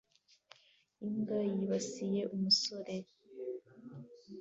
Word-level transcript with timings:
Imbwa 1.07 1.37
yibasiye 1.51 2.21
umusore 2.35 2.95